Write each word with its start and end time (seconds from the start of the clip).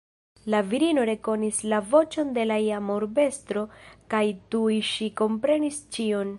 La 0.51 0.61
virino 0.69 1.03
rekonis 1.09 1.59
la 1.73 1.81
voĉon 1.91 2.31
de 2.39 2.47
la 2.49 2.57
iama 2.69 2.97
urbestro 3.03 3.65
kaj 4.15 4.25
tuj 4.55 4.81
ŝi 4.93 5.15
komprenis 5.23 5.83
ĉion. 5.97 6.29